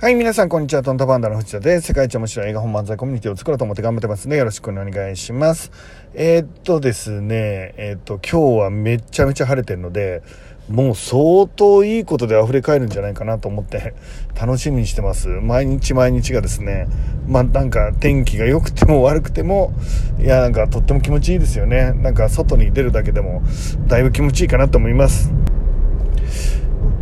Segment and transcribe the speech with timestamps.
[0.00, 0.84] はい、皆さん、こんにちは。
[0.84, 1.88] トントパンダの藤田です。
[1.88, 5.72] 世界一面白い映画本漫才コミュニティを作ろうと思って頑張ってますので、よろしくお願いします。
[6.14, 10.22] えー、っとですね、えー、っと、今日はめちゃめちゃ晴れてるので、
[10.68, 13.94] もう相当いいことで溢れ返るんじゃないかなと思って
[14.40, 15.26] 楽しみにしてます。
[15.26, 16.86] 毎日毎日がですね、
[17.26, 19.72] まあなんか天気が良くても悪くても、
[20.20, 21.92] いやなんかとっても気持ちいいですよね。
[21.92, 23.42] なんか外に出るだけでも
[23.88, 25.32] だいぶ気持ちいいかなと思います。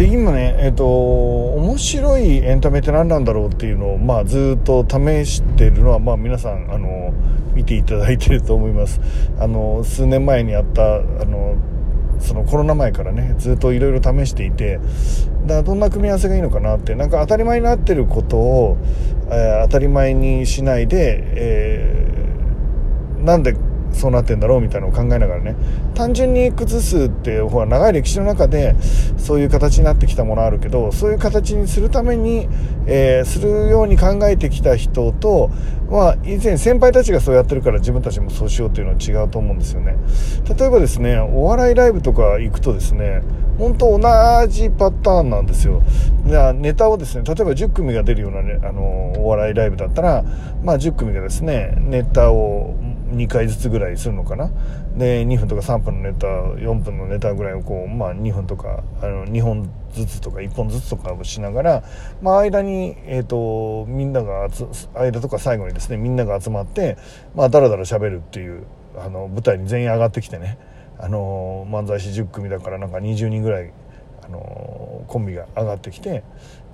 [0.00, 0.86] で今ねえっ、ー、と
[1.56, 7.12] 面白いエンタメって何なんだろうっていうのを、まあ、ずっと試してるのは、まあ、皆さんあの
[7.52, 8.98] 見ていただいてると思います。
[9.38, 11.56] あの数年前にやったあの
[12.18, 18.78] そのコロナ前からねずっといろいろ試していてだからどんな組み合わせがいいのかなってなんか当たり前になってることを、
[19.30, 23.54] えー、当たり前にしないで、えー、なんで
[23.92, 25.54] そうなってんだろうみたいなのを考えながらね。
[25.94, 28.74] 単純に崩すってほら長い歴史の中で
[29.18, 32.48] そういう形になってきたものあるけどそういう形にするために、
[32.86, 35.50] えー、するように考えてきた人と、
[35.90, 39.96] まあ、以前先輩たちがそうやってるから自分たちもそうしようっていうのは違うと思うんですよね。
[40.58, 43.22] 例えばですねお笑いライブとか行くとですね
[43.58, 45.82] 本当同じパターンなんですよ。
[46.54, 50.24] ネタをですね例えば10組が出るような、ね、あのお笑いライブだったら、
[50.62, 52.76] まあ、10組がですねネタを
[53.10, 54.50] 2回ずつぐらいするのかな？
[54.96, 61.84] で2分とか3分のネタ4分のネタぐらいをこう、まあ、2分とかあの2本ずつとか1本ずつとかをしながら、
[62.22, 64.48] まあ、間に、えーと、みんなが
[64.94, 66.96] 間とか最後にですねみんなが集まって、
[67.34, 68.64] まあ、だらだら喋るっていう
[68.96, 70.58] あの舞台に全員上がってきてね
[70.98, 73.72] あの漫才師10組だからなんか20人ぐらい
[74.22, 76.22] あのコンビが上がってきて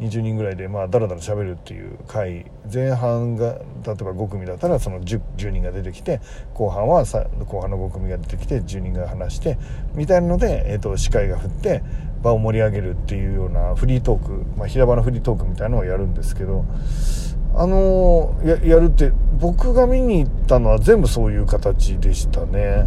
[0.00, 6.20] 20人ぐらいでまあだらだら喋るっていう回前半が例えば5組だったらその 10, 10人が出てきて
[6.54, 9.58] 後半はさ後半の5組が出てきて10人が話して
[9.94, 11.82] みたいなので、えーと、司会が振って
[12.22, 16.64] 場を盛り上げるっていうようなフリートーク、まあ、平場のフリートークみたいなのをやるんですけど。
[17.58, 22.84] あのややるって僕が見に行ったのは全部そういう形でしたね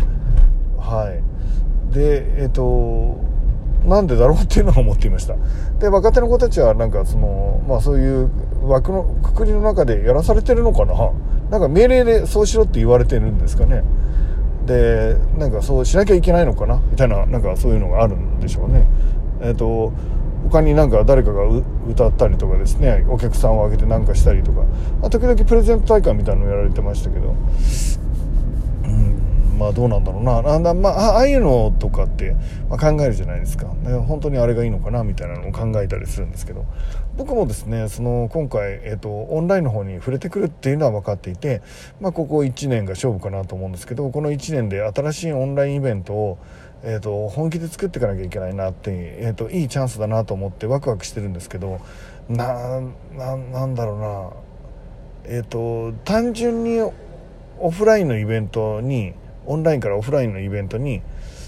[0.78, 3.20] はいでえっ、ー、と
[3.86, 5.36] なんでだろうっていうのは思っていました。
[5.80, 8.30] で若手の子たちはなんかそのまあそういう
[8.68, 10.94] 枠のくくりの中でやらされてるのかな？
[11.50, 13.84] なんか命令でそうしろって言われてるんですかね？
[14.66, 16.82] でなんかそうしなきゃいけないのかな？
[16.92, 18.86] みたいななんかそういうのがあるんでしょうね。
[19.42, 19.94] えっ、ー、と
[20.44, 21.44] 他になんか誰かが
[21.88, 23.06] 歌ったりとかですね。
[23.10, 24.62] お客さんを挙げてなんかしたりとか、
[25.02, 27.34] まあ、時々プレゼント大会みたいなのやられてましたけど。
[29.60, 30.38] まあどうなんだろうな。
[30.38, 32.36] あんだまあああいうのとかって、
[32.70, 36.66] まあ、考えるじゃないですか、ね、本当にあれがいいのかなみたいなのを考えたりするんですけど。
[37.18, 41.62] 僕もですねその今回、えーと、オンラインの方に触れてくるっていうのは分かっていて、
[42.00, 46.38] まあ、ここ1年が勝負かなと思うんですけどこの1年で新しいオンラインイベントを
[46.82, 51.82] えーと、本気で作っていかなきゃいけないなって、えーと、いいチャンスだなと思ってワクワクしてるんですけど
[52.30, 52.80] な
[53.18, 54.30] なんだろうな。
[55.26, 56.80] えっ、ー、と単純に
[57.60, 59.14] オフラインのイベントに
[59.50, 61.02] オンラインからオフラインのイベントに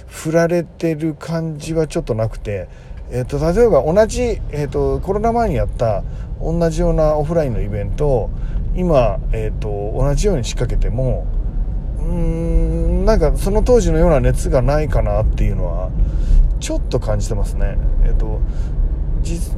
[0.08, 2.68] 振られてる感じはちょっとなくて、
[3.12, 6.04] えーと、例えば同じ、えーと、コロナ前にやった
[6.42, 8.30] 同じようなオフラインのイベントを
[8.76, 11.28] 今、えーと、同じように仕掛けても
[12.00, 15.92] うーんなんかその当時のような熱がないかなっていうのは
[16.60, 17.78] ちょっと感じてますね。
[18.04, 18.42] えー、と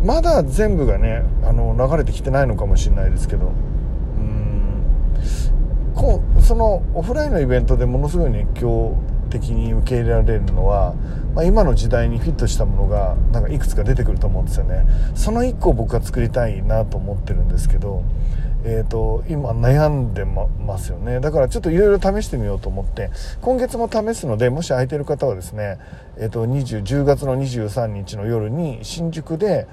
[0.04, 3.52] まだ全部がねあの流れてきてないのかもしれないですけど。
[5.96, 8.98] こうそのオフラインのイベントでものすごい熱狂
[9.30, 10.94] 的に受け入れられるのは、
[11.34, 14.86] まあ、今の時代にフィットしたものがなんかいくつか出てくると思うんですよね。
[15.16, 18.04] その1個を僕は作りたいなと思ってるんですけど、
[18.64, 21.20] えーと、今悩んでますよね。
[21.20, 23.10] だからちょっといろいろ試してみようと思って
[23.42, 25.80] 今月も試すのでもし空いてる方はですね、
[26.18, 29.68] えーと、20 10月の23日の夜に新宿で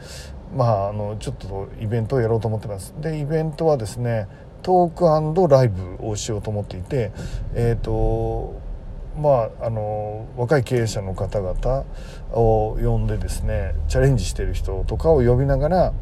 [0.57, 2.93] まあ、あのちょっとイベントをやろうと思ってます。
[3.01, 4.27] でイベントはですね
[4.63, 7.13] トークライブをしようと思っていて
[7.55, 8.61] えっ、ー、と
[9.21, 11.85] まああの若い経営者の方々
[12.33, 15.93] を呼んでですねチャレンジしてる人とかを呼びながら、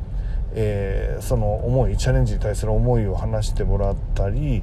[0.54, 4.62] えー、その思いチャレンジに対する思いを話してもらったり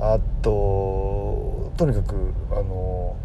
[0.00, 3.16] あととにかくあの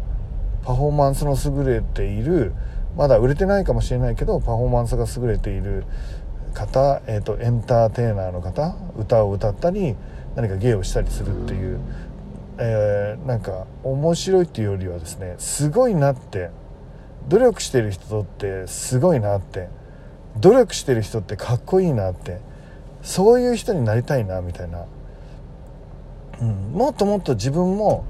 [0.62, 2.52] パフォーマンスの優れている
[2.96, 5.84] まだ売れてないかもしれないけどパフォーマンスが優れている
[6.54, 9.96] 方、えーと、エンターテイナーの方歌を歌ったり
[10.34, 11.80] 何か芸をしたりするっていう、
[12.58, 16.50] えー、なんか面白いっていうよりはですねすごいなって
[17.28, 19.68] 努力してる人ってすごいなって
[20.38, 22.40] 努力してる人ってかっこいいなって
[23.02, 24.86] そういう人になりたいなみたいな、
[26.40, 28.04] うん、もっともっと自分も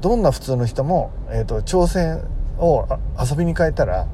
[0.00, 2.24] どんな普通の人も、えーと挑戦
[2.58, 2.86] を
[3.18, 4.06] 遊びに変えたら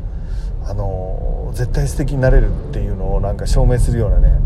[0.68, 4.38] あの絶対素敵になれるっていうのをなんか証明するようなね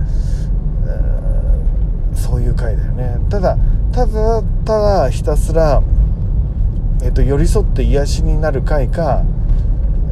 [2.14, 3.18] そういう回だよね。
[3.28, 3.58] ただ
[3.92, 5.82] ただただひたすら、
[7.02, 9.22] えーと、寄り添って癒しになる回か、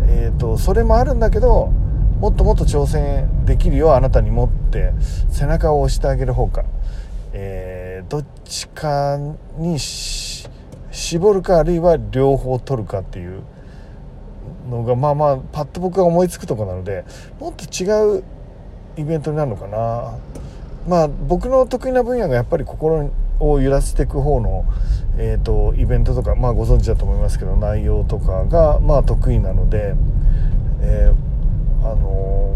[0.09, 1.67] えーと、それもあるんだけど
[2.21, 4.93] もっともっと挑戦できるようあなたに持って
[5.31, 6.65] 背中を押してあげる方か、
[7.33, 9.19] えー、どっちか
[9.57, 13.43] に絞るかあるいは両方取るかっていう
[14.71, 17.05] のがまあまあパッと僕が思いつくとこなので
[17.39, 18.25] もっと違う
[18.97, 20.17] イベントになるのかな。
[20.89, 24.65] まあ僕の得意な分野がやっぱり心を揺らしていく方の、
[25.19, 29.95] えーと、イベントとか、まあ、ご存知だと思いますけど内容とかが、まあ、得意なので、
[30.83, 32.55] えー、あの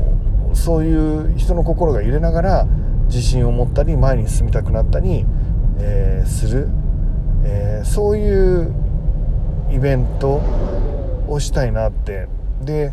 [0.52, 2.66] ー、そういう人の心が揺れながら
[3.06, 5.24] 自信を持ったり前に進みたくなったり、
[5.78, 6.68] えー、する、
[7.44, 8.74] えそういう
[9.70, 10.40] イベント
[11.28, 12.28] をしたいなって。
[12.62, 12.92] で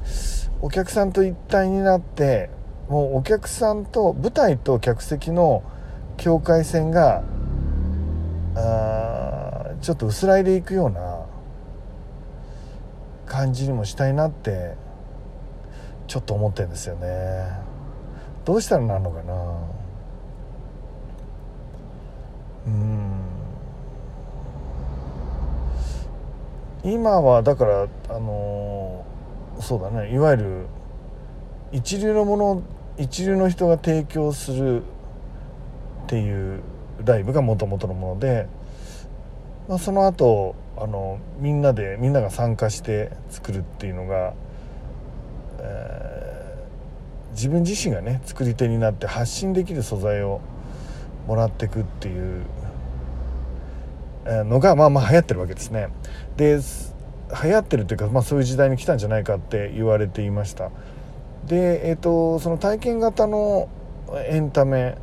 [0.62, 2.50] お客さんと一体になって
[2.90, 5.64] もうお客さんと舞台と客席の
[6.18, 7.24] 境界線が
[8.56, 11.26] あちょっと薄らいでいくような
[13.26, 14.76] 感じにもしたいなって
[16.08, 17.08] ちょっと思ってるんですよね。
[18.44, 19.34] どうしたらなるのかな。
[22.68, 23.11] うん。
[26.84, 30.66] 今はだからあのー、そうだねいわゆる
[31.72, 32.64] 一流のもの
[32.98, 34.84] 一流の人が提供するっ
[36.08, 36.62] ていう
[37.06, 38.48] ライブがもともとのもので、
[39.70, 44.34] まあ、その後あのみんなでみんなが参加して作るっていうのが、
[45.60, 50.42] えー、自分自身がね作り手になって発信できる素材を
[51.28, 52.44] もらっていくっていう
[54.44, 55.90] のがまあまあ流行ってるわけですね。
[56.38, 56.60] で
[57.44, 60.70] 流行ってるというか、まあ、そういう時代に来たんじゃないかって言われていました。
[61.46, 63.70] で、えーと、その体験型の
[64.28, 64.98] エンタメ、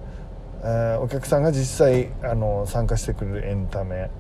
[0.63, 4.11] えー、お客さんが実際あの参加してくれるエンタメ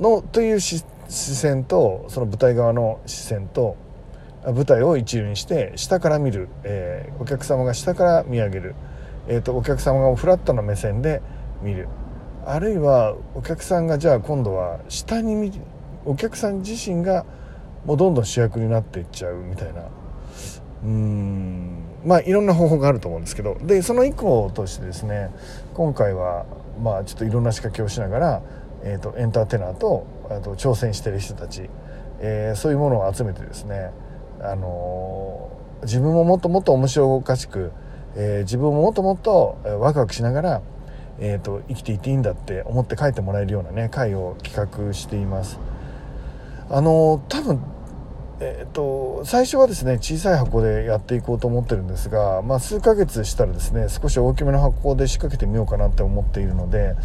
[0.00, 3.76] のという視線とその舞台側の視線と
[4.44, 8.74] 舞台を一流にして下から見る、えー、お客様が下から見上げる、
[9.28, 11.22] えーと、お客様がフラットな目線で
[11.62, 11.88] 見る
[12.44, 15.52] あるいはお客さんがじゃあ今度は下に見
[16.04, 17.24] お客さん自身が
[17.84, 19.84] もうどんどん主役になっていっちゃうみたいな。
[20.84, 21.84] うん。
[22.04, 23.56] まあいろんな方法があると思うんですけど。
[23.62, 25.30] でその一個としてですね
[25.74, 26.46] 今回は
[26.82, 28.42] まあちょっといろんな仕掛けをしながら、
[28.82, 31.68] えーと、エンターテイナーとあと挑戦してる人たち、
[32.20, 33.90] えー、そういうものを集めてですね、
[34.40, 37.70] あのー、自分ももっともっと面白おかしく、
[38.16, 40.62] えー、自分ももっともっとワクワクしながら、
[41.18, 45.58] えーと生きていていいんだって思って書いてもらえるようなね会を企画しています。
[46.70, 47.60] あの多分
[48.44, 56.96] えーと、最初はですね小さい箱でやっていこうと思ってるんですが、まあ、数ヶ月したらですね少し大きめの箱で仕掛けてみようかなって思っているので、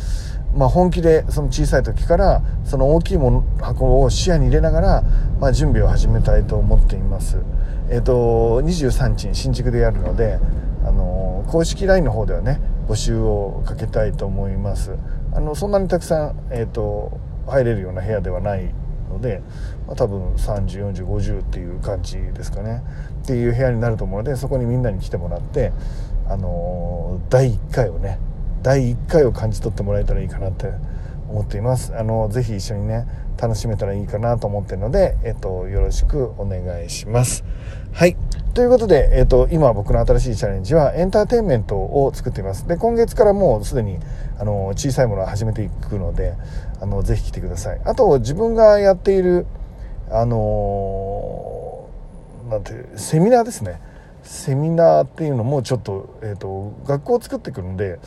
[0.55, 5.03] まあ、本気でその小さい時からその大きいもの箱を視野に入れながら、
[5.39, 7.37] まあ、準備を始めたいと思っています。
[7.89, 10.39] えーと、23日に新宿でやるので、
[10.85, 14.95] あの公式 LINE の方ではね募集をかけたいと思います。
[15.33, 18.69] あのそんなにたくさん、えーと入れるような部屋ではない
[19.09, 19.41] ので、
[19.87, 22.83] まあ、多分304050っていう感じですかね。
[23.23, 25.71] っていう部屋になると思うのでそこにみんなに来てもらって、
[26.27, 28.19] あのー、第1回をね
[28.61, 30.71] 第1回を感じ取ってもらえたらいいかなって
[31.29, 31.95] 思っています。
[31.97, 33.07] あのぜひ一緒にね
[33.39, 37.43] 楽しめたらいいかなと思ってるので、えっと、よろしくお願いします。
[37.91, 38.17] はい。
[38.53, 42.67] ということで、えっと、今僕の新しいチャレンジはエンターテインメントを作っています。
[42.67, 43.99] で今月からもうすでに
[44.39, 46.33] あの小さいものを始めていくので
[46.81, 47.81] あのぜひ来てください。
[47.85, 49.45] あと自分がやっている
[50.09, 51.87] あの
[52.49, 53.79] なんてセミナーですね。
[54.23, 57.97] セミナーっていうのもちょっと,、えーと、学校を作っていくので、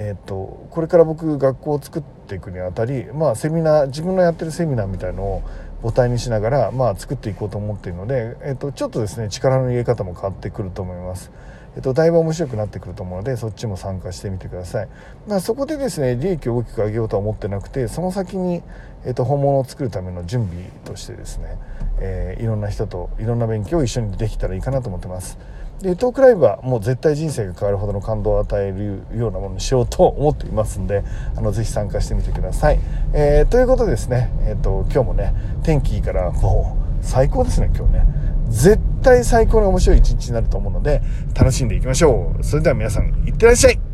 [0.00, 5.42] えーと、これから僕学校を作っていくにあたり、まあ、セミナー自分のやってるセミナーみたいのを
[5.82, 11.32] 母体にしながら、まあ、作っていこうと思っているので、えーとちょっとですね力の入れ方も変わってくると思います。
[11.76, 14.88] えっと、だいぶ面白くなってくると思うのでそっちも参加してみてください、
[15.28, 18.62] まあ、そこでですね利益を大きく上げようとは思ってなくてその先に、
[19.04, 21.56] えっと、本物を作るための準備としてですね、
[22.00, 25.38] えー、いろんな人といろんな勉強を一緒にできたらいいかなと思ってます
[25.80, 31.04] でトークライブはもう絶対人生が変わるほどの感動を与えるようなものにしようと思っていますんで
[31.36, 32.80] あのぜひ参加してみてください、
[33.14, 38.04] えー、ということでですね、えーと今日もね天気いいからもう最高ですね今日ね。
[38.48, 41.02] 絶対最高に面白い一日になると思うので
[41.34, 42.44] 楽しんでいきましょう。
[42.44, 43.87] それでは皆さんいってらっしゃい。